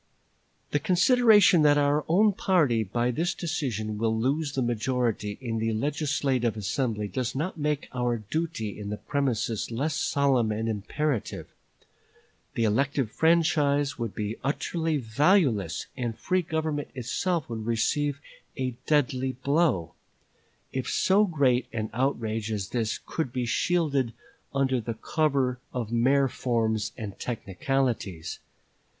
"The 0.71 0.79
consideration 0.79 1.61
that 1.61 1.77
our 1.77 2.03
own 2.07 2.33
party 2.33 2.83
by 2.83 3.11
this 3.11 3.35
decision 3.35 3.99
will 3.99 4.17
lose 4.17 4.53
the 4.53 4.63
majority 4.63 5.37
in 5.39 5.59
the 5.59 5.73
legislative 5.73 6.57
assembly 6.57 7.07
does 7.07 7.35
not 7.35 7.59
make 7.59 7.87
our 7.93 8.17
duty 8.17 8.79
in 8.79 8.89
the 8.89 8.97
premises 8.97 9.69
less 9.69 9.93
solemn 9.93 10.51
and 10.51 10.67
imperative. 10.67 11.45
The 12.55 12.63
elective 12.63 13.11
franchise 13.11 13.99
would 13.99 14.15
be 14.15 14.37
utterly 14.43 14.97
valueless, 14.97 15.85
and 15.95 16.17
free 16.17 16.41
government 16.41 16.87
itself 16.95 17.47
would 17.47 17.67
receive 17.67 18.19
a 18.57 18.73
deadly 18.87 19.33
blow, 19.33 19.93
if 20.73 20.89
so 20.89 21.25
great 21.27 21.67
an 21.71 21.91
outrage 21.93 22.51
as 22.51 22.69
this 22.69 22.99
could 23.05 23.31
be 23.31 23.45
shielded 23.45 24.13
under 24.51 24.81
the 24.81 24.95
cover 24.95 25.59
of 25.71 25.91
mere 25.91 26.27
forms 26.27 26.91
and 26.97 27.19
technicalities. 27.19 28.39